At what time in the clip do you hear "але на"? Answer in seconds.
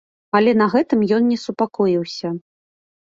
0.39-0.67